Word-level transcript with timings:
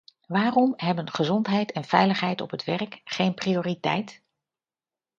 Waarom 0.27 0.73
hebben 0.77 1.09
gezondheid 1.11 1.71
en 1.71 1.83
veiligheid 1.83 2.41
op 2.41 2.51
het 2.51 2.63
werk 2.63 3.01
geen 3.03 3.33
prioriteit? 3.33 4.23